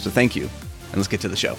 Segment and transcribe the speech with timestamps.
[0.00, 0.48] So thank you.
[0.88, 1.56] And let's get to the show.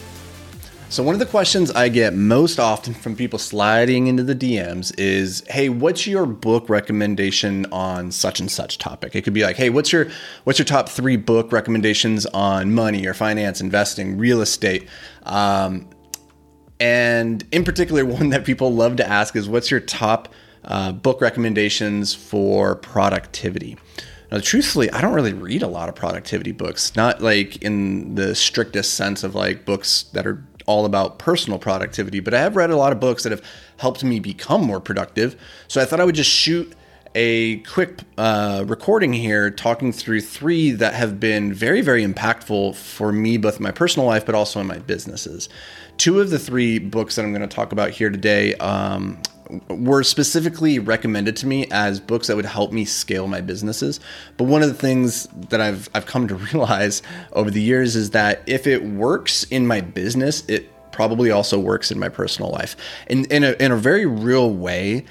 [0.91, 4.94] So, one of the questions I get most often from people sliding into the DMs
[4.98, 9.55] is, "Hey, what's your book recommendation on such and such topic?" It could be like,
[9.55, 10.09] "Hey, what's your
[10.44, 14.86] what's your top three book recommendations on money or finance, investing, real estate?"
[15.23, 15.88] Um,
[16.81, 20.28] and in particular, one that people love to ask is, "What's your top
[20.66, 23.78] uh, book recommendations for productivity?"
[24.31, 28.34] Now, truthfully, I don't really read a lot of productivity books, not like in the
[28.34, 32.69] strictest sense of like books that are all about personal productivity, but I have read
[32.69, 33.44] a lot of books that have
[33.78, 35.36] helped me become more productive.
[35.67, 36.73] So I thought I would just shoot
[37.14, 43.11] a quick uh, recording here talking through three that have been very, very impactful for
[43.11, 45.50] me, both in my personal life, but also in my businesses.
[45.97, 49.22] Two of the three books that I'm going to talk about here today um,
[49.69, 53.99] were specifically recommended to me as books that would help me scale my businesses.
[54.38, 57.02] But one of the things that I've I've come to realize
[57.33, 61.91] over the years is that if it works in my business, it probably also works
[61.91, 62.75] in my personal life.
[63.07, 65.05] In in a in a very real way,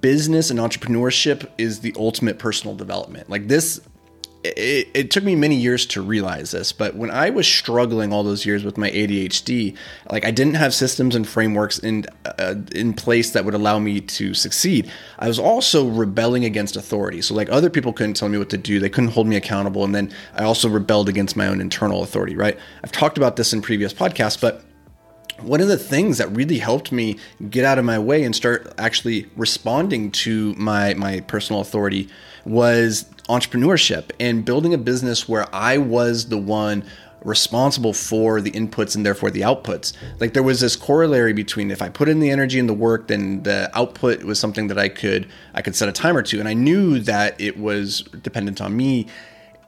[0.00, 3.28] business and entrepreneurship is the ultimate personal development.
[3.28, 3.80] Like this
[4.44, 8.24] it, it, took me many years to realize this, but when I was struggling all
[8.24, 9.76] those years with my ADHD,
[10.10, 14.00] like I didn't have systems and frameworks in uh, in place that would allow me
[14.00, 14.90] to succeed.
[15.18, 17.22] I was also rebelling against authority.
[17.22, 19.84] So like other people couldn't tell me what to do, they couldn't hold me accountable,
[19.84, 22.34] and then I also rebelled against my own internal authority.
[22.34, 22.58] Right?
[22.82, 24.64] I've talked about this in previous podcasts, but
[25.42, 27.18] one of the things that really helped me
[27.50, 32.08] get out of my way and start actually responding to my my personal authority
[32.44, 36.84] was entrepreneurship and building a business where I was the one
[37.24, 39.92] responsible for the inputs and therefore the outputs.
[40.18, 43.08] Like there was this corollary between if I put in the energy and the work,
[43.08, 46.40] then the output was something that I could I could set a timer to.
[46.40, 49.06] And I knew that it was dependent on me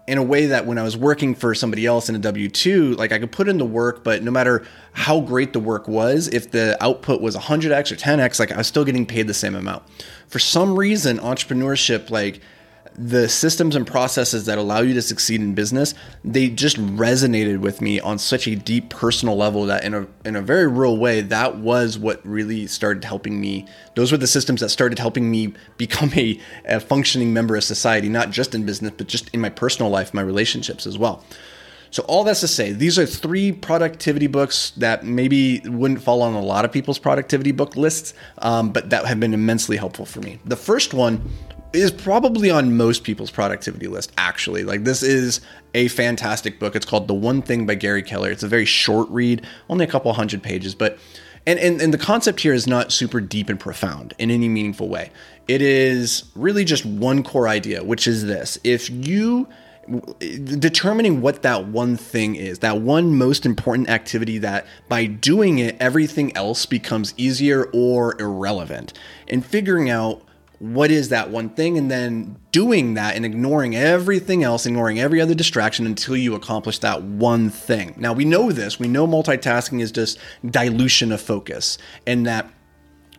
[0.07, 2.95] in a way that when I was working for somebody else in a W 2,
[2.95, 6.29] like I could put in the work, but no matter how great the work was,
[6.29, 9.55] if the output was 100x or 10x, like I was still getting paid the same
[9.55, 9.83] amount.
[10.29, 12.41] For some reason, entrepreneurship, like
[12.97, 15.95] the systems and processes that allow you to succeed in business,
[16.25, 20.37] they just resonated with me on such a deep personal level that in a in
[20.37, 23.67] a very real way, that was what really started helping me.
[23.97, 28.09] Those were the systems that started helping me become a, a functioning member of society,
[28.09, 31.25] not just in business, but just in my personal life, my relationships as well.
[31.91, 36.35] So all that's to say, these are three productivity books that maybe wouldn't fall on
[36.35, 40.21] a lot of people's productivity book lists, um, but that have been immensely helpful for
[40.21, 40.41] me.
[40.45, 41.31] The first one
[41.75, 44.65] is probably on most people's productivity list actually.
[44.65, 45.41] Like this is
[45.75, 46.77] a fantastic book.
[46.77, 48.31] It's called the one thing by gary keller.
[48.31, 50.99] It's a very short read only a couple hundred pages but
[51.47, 54.89] and, and and the concept here is not super deep and profound in any meaningful
[54.89, 55.11] way.
[55.47, 58.59] It is really just one core idea which is this.
[58.65, 59.49] If you
[60.19, 65.77] determining what that one thing is, that one most important activity that by doing it,
[65.81, 68.93] everything else becomes easier or irrelevant,
[69.29, 70.23] and figuring out
[70.59, 75.21] what is that one thing and then doing that and ignoring everything else ignoring every
[75.21, 79.81] other distraction until you accomplish that one thing now we know this we know multitasking
[79.81, 82.51] is just dilution of focus and that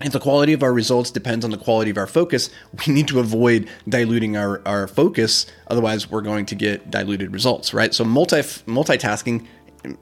[0.02, 2.50] if the quality of our results depends on the quality of our focus,
[2.86, 5.46] we need to avoid diluting our, our focus.
[5.68, 7.94] Otherwise, we're going to get diluted results, right?
[7.94, 9.48] So, multi, multitasking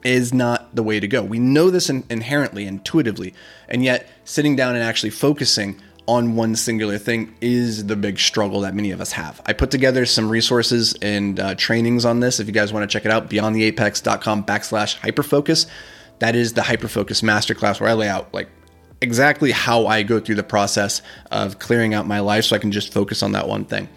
[0.03, 1.21] is not the way to go.
[1.21, 3.33] We know this in, inherently, intuitively,
[3.67, 8.61] and yet sitting down and actually focusing on one singular thing is the big struggle
[8.61, 9.41] that many of us have.
[9.45, 12.39] I put together some resources and uh, trainings on this.
[12.39, 15.67] If you guys want to check it out, beyondtheapex.com backslash hyperfocus.
[16.19, 18.49] That is the hyperfocus masterclass where I lay out like
[19.01, 21.01] exactly how I go through the process
[21.31, 23.89] of clearing out my life so I can just focus on that one thing.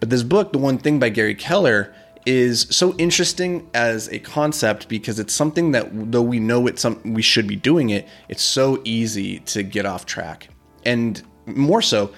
[0.00, 1.94] But this book, The One Thing by Gary Keller,
[2.24, 7.14] is so interesting as a concept because it's something that though we know it's something
[7.14, 10.48] we should be doing it, it's so easy to get off track.
[10.84, 11.22] And
[11.56, 12.12] more so,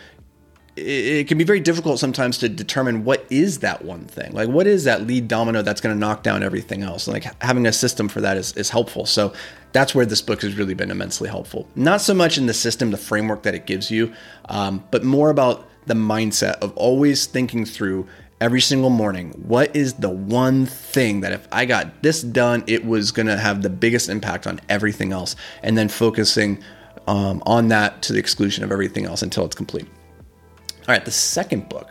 [0.76, 4.66] it can be very difficult sometimes to determine what is that one thing like what
[4.66, 8.08] is that lead domino that's going to knock down everything else like having a system
[8.08, 9.32] for that is, is helpful so
[9.72, 12.92] that's where this book has really been immensely helpful not so much in the system
[12.92, 14.12] the framework that it gives you
[14.48, 18.06] um, but more about the mindset of always thinking through
[18.40, 19.30] every single morning.
[19.46, 23.36] What is the one thing that if I got this done, it was going to
[23.36, 25.36] have the biggest impact on everything else?
[25.62, 26.62] And then focusing
[27.06, 29.86] um, on that to the exclusion of everything else until it's complete.
[30.80, 31.90] All right, the second book.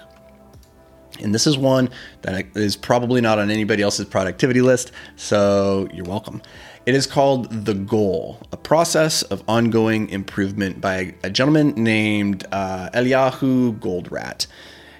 [1.21, 1.89] And this is one
[2.21, 6.41] that is probably not on anybody else's productivity list, so you're welcome.
[6.85, 12.89] It is called The Goal, a process of ongoing improvement by a gentleman named uh,
[12.93, 14.47] Eliyahu Goldratt.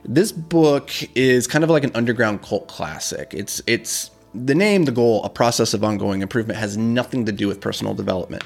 [0.03, 3.33] This book is kind of like an underground cult classic.
[3.33, 7.47] It's it's the name, the goal, a process of ongoing improvement has nothing to do
[7.47, 8.44] with personal development.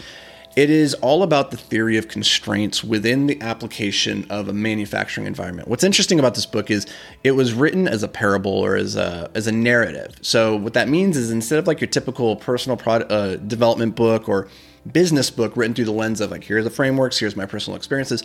[0.55, 5.67] It is all about the theory of constraints within the application of a manufacturing environment.
[5.67, 6.85] What's interesting about this book is
[7.23, 10.15] it was written as a parable or as a as a narrative.
[10.21, 14.29] So what that means is instead of like your typical personal product uh, development book
[14.29, 14.47] or
[14.91, 18.23] business book written through the lens of like here's the frameworks, here's my personal experiences,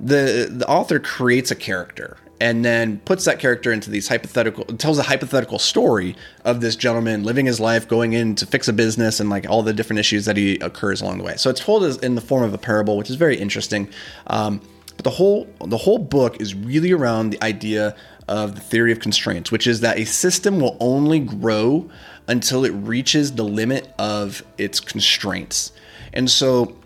[0.00, 4.98] the the author creates a character and then puts that character into these hypothetical tells
[4.98, 9.20] a hypothetical story of this gentleman living his life going in to fix a business
[9.20, 11.36] and like all the different issues that he occurs along the way.
[11.36, 13.88] So it's told in the form of a parable which is very interesting.
[14.26, 14.60] Um,
[14.96, 17.94] but the whole the whole book is really around the idea
[18.26, 21.88] of the theory of constraints which is that a system will only grow
[22.26, 25.70] until it reaches the limit of its constraints.
[26.12, 26.76] And so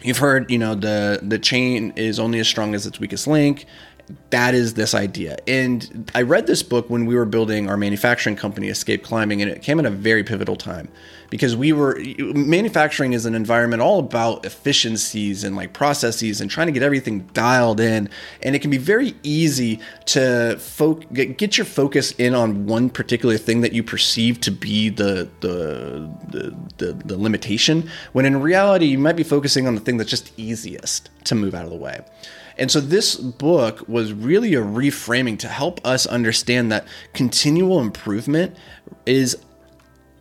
[0.00, 3.66] you've heard you know the the chain is only as strong as its weakest link
[4.30, 5.36] that is this idea.
[5.46, 9.50] And I read this book when we were building our manufacturing company, Escape Climbing, and
[9.50, 10.88] it came at a very pivotal time
[11.30, 16.66] because we were manufacturing is an environment all about efficiencies and like processes and trying
[16.66, 18.08] to get everything dialed in.
[18.42, 23.36] And it can be very easy to fo- get your focus in on one particular
[23.36, 28.86] thing that you perceive to be the the, the the the limitation, when in reality
[28.86, 31.76] you might be focusing on the thing that's just easiest to move out of the
[31.76, 32.00] way.
[32.58, 38.56] And so this book was really a reframing to help us understand that continual improvement
[39.06, 39.36] is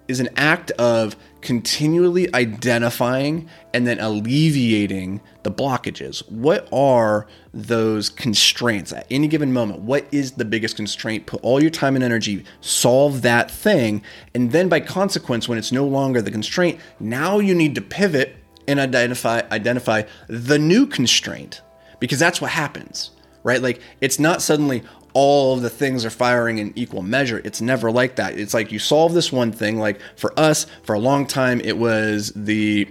[0.08, 6.20] is an act of continually identifying and then alleviating the blockages.
[6.32, 9.82] What are those constraints at any given moment?
[9.82, 11.26] What is the biggest constraint?
[11.26, 14.02] Put all your time and energy, solve that thing,
[14.34, 18.36] and then by consequence when it's no longer the constraint, now you need to pivot
[18.68, 21.62] and identify identify the new constraint
[22.00, 23.12] because that's what happens,
[23.44, 23.62] right?
[23.62, 24.84] Like it's not suddenly
[25.14, 27.42] all of the things are firing in equal measure.
[27.44, 28.38] It's never like that.
[28.38, 29.80] It's like you solve this one thing.
[29.80, 32.88] Like for us, for a long time, it was the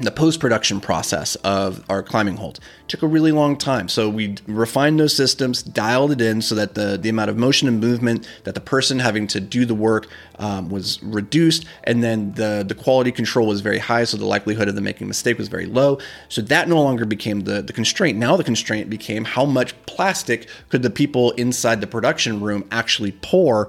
[0.00, 3.88] the post production process of our climbing hold took a really long time.
[3.88, 7.66] So we refined those systems, dialed it in so that the, the amount of motion
[7.68, 10.06] and movement that the person having to do the work
[10.38, 14.68] um, was reduced, and then the, the quality control was very high, so the likelihood
[14.68, 15.98] of them making a mistake was very low.
[16.28, 18.16] So that no longer became the, the constraint.
[18.16, 23.12] Now the constraint became how much plastic could the people inside the production room actually
[23.12, 23.68] pour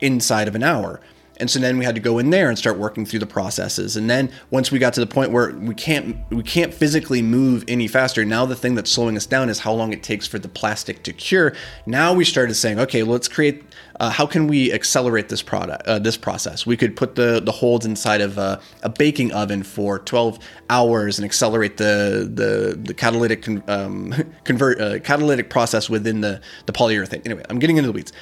[0.00, 1.00] inside of an hour.
[1.38, 3.96] And so then we had to go in there and start working through the processes.
[3.96, 7.64] And then once we got to the point where we can't we can't physically move
[7.68, 10.38] any faster, now the thing that's slowing us down is how long it takes for
[10.38, 11.54] the plastic to cure.
[11.86, 13.64] Now we started saying, okay, let's create.
[13.98, 16.66] Uh, how can we accelerate this product, uh, this process?
[16.66, 21.18] We could put the the holds inside of a, a baking oven for 12 hours
[21.18, 26.72] and accelerate the the the catalytic con, um, convert uh, catalytic process within the the
[26.72, 27.24] polyurethane.
[27.24, 28.12] Anyway, I'm getting into the weeds.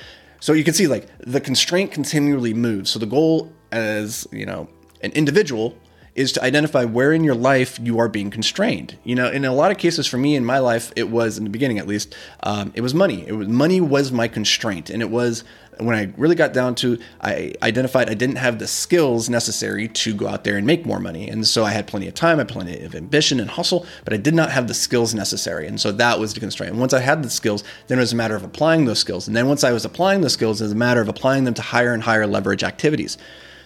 [0.45, 2.91] So you can see like the constraint continually moves.
[2.91, 4.69] So the goal as, you know,
[5.01, 5.75] an individual
[6.15, 8.99] is to identify where in your life you are being constrained.
[9.05, 11.45] You know, in a lot of cases for me in my life, it was in
[11.45, 13.27] the beginning at least, um, it was money.
[13.27, 15.45] It was money was my constraint, and it was
[15.79, 20.15] when I really got down to, I identified I didn't have the skills necessary to
[20.15, 21.29] go out there and make more money.
[21.29, 24.13] And so I had plenty of time, I had plenty of ambition and hustle, but
[24.13, 25.67] I did not have the skills necessary.
[25.67, 26.73] And so that was the constraint.
[26.73, 29.27] And once I had the skills, then it was a matter of applying those skills.
[29.27, 31.55] And then once I was applying those skills, it was a matter of applying them
[31.55, 33.19] to higher and higher leverage activities.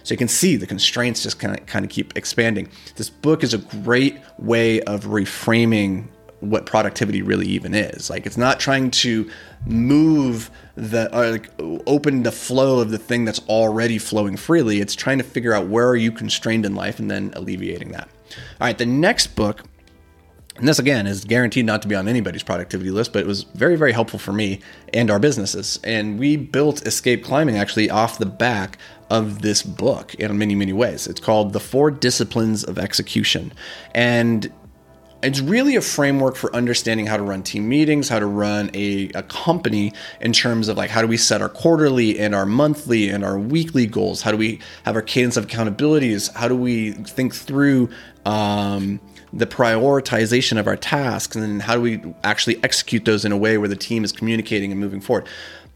[0.03, 2.69] So you can see the constraints just kind of kind of keep expanding.
[2.95, 6.07] This book is a great way of reframing
[6.39, 8.09] what productivity really even is.
[8.09, 9.29] Like it's not trying to
[9.65, 11.49] move the or like
[11.85, 14.79] open the flow of the thing that's already flowing freely.
[14.79, 18.09] It's trying to figure out where are you constrained in life and then alleviating that.
[18.61, 19.63] All right, the next book
[20.59, 23.43] and this again is guaranteed not to be on anybody's productivity list, but it was
[23.43, 24.59] very, very helpful for me
[24.93, 25.79] and our businesses.
[25.85, 28.77] And we built Escape Climbing actually off the back
[29.09, 31.07] of this book in many, many ways.
[31.07, 33.53] It's called The Four Disciplines of Execution.
[33.95, 34.51] And
[35.21, 39.09] it's really a framework for understanding how to run team meetings, how to run a,
[39.09, 43.09] a company in terms of like how do we set our quarterly and our monthly
[43.09, 44.21] and our weekly goals?
[44.21, 46.33] How do we have our cadence of accountabilities?
[46.33, 47.89] How do we think through
[48.25, 49.01] um,
[49.33, 51.35] the prioritization of our tasks?
[51.35, 54.71] And how do we actually execute those in a way where the team is communicating
[54.71, 55.27] and moving forward?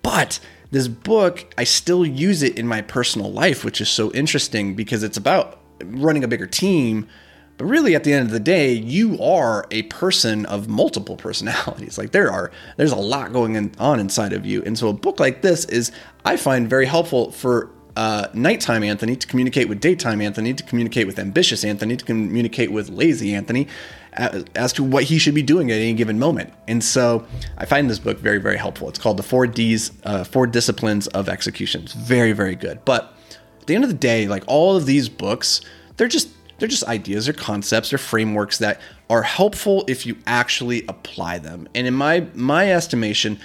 [0.04, 0.40] But
[0.72, 5.04] this book, I still use it in my personal life, which is so interesting because
[5.04, 7.10] it's about running a bigger team.
[7.58, 11.98] But really, at the end of the day, you are a person of multiple personalities.
[12.04, 14.64] Like there are, there's a lot going on inside of you.
[14.64, 15.92] And so a book like this is,
[16.26, 21.06] I find very helpful for uh, nighttime Anthony to communicate with daytime Anthony, to communicate
[21.06, 23.68] with ambitious Anthony, to communicate with lazy Anthony
[24.14, 26.54] as, as to what he should be doing at any given moment.
[26.68, 27.26] And so
[27.58, 28.90] I find this book very, very helpful.
[28.90, 31.84] It's called The Four D's, uh, Four Disciplines of Execution.
[31.84, 32.84] It's very, very good.
[32.86, 33.16] But
[33.62, 35.62] at the end of the day, like all of these books,
[35.98, 38.80] they're just they're just ideas or concepts or frameworks that
[39.10, 41.68] are helpful if you actually apply them.
[41.76, 43.40] And in my my estimation,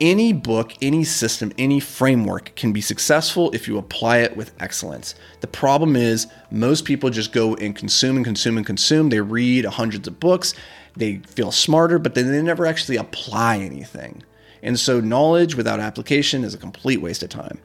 [0.00, 5.14] any book, any system, any framework can be successful if you apply it with excellence.
[5.40, 9.08] The problem is, most people just go and consume and consume and consume.
[9.08, 10.54] They read hundreds of books,
[10.96, 14.22] they feel smarter, but then they never actually apply anything.
[14.62, 17.58] And so, knowledge without application is a complete waste of time.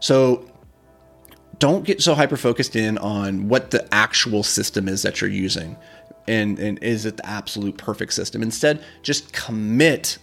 [0.00, 0.46] So,
[1.58, 5.76] don't get so hyper focused in on what the actual system is that you're using
[6.26, 8.42] and, and is it the absolute perfect system.
[8.42, 10.18] Instead, just commit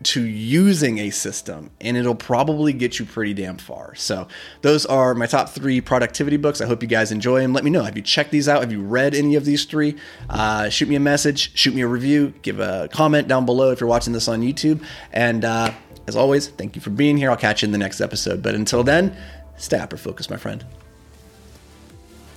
[0.00, 3.94] to using a system and it'll probably get you pretty damn far.
[3.96, 4.28] So,
[4.62, 6.60] those are my top three productivity books.
[6.60, 7.52] I hope you guys enjoy them.
[7.52, 7.82] Let me know.
[7.82, 8.60] Have you checked these out?
[8.60, 9.96] Have you read any of these three?
[10.30, 13.80] Uh, shoot me a message, shoot me a review, give a comment down below if
[13.80, 14.84] you're watching this on YouTube.
[15.12, 15.72] And uh,
[16.06, 17.30] as always, thank you for being here.
[17.30, 18.42] I'll catch you in the next episode.
[18.42, 19.16] But until then,
[19.58, 20.64] stay hyper focused, my friend.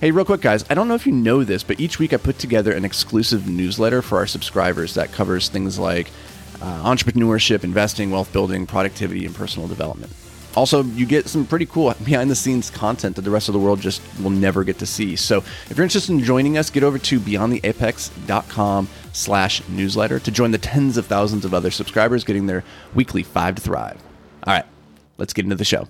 [0.00, 2.16] Hey, real quick, guys, I don't know if you know this, but each week I
[2.16, 6.10] put together an exclusive newsletter for our subscribers that covers things like
[6.60, 10.12] uh, entrepreneurship, investing, wealth building, productivity, and personal development.
[10.56, 13.58] Also, you get some pretty cool behind the scenes content that the rest of the
[13.58, 15.16] world just will never get to see.
[15.16, 15.38] So
[15.70, 20.58] if you're interested in joining us, get over to beyondtheapex.com slash newsletter to join the
[20.58, 22.64] tens of thousands of other subscribers getting their
[22.94, 24.02] weekly five to thrive.
[24.44, 24.66] All right,
[25.16, 25.88] let's get into the show.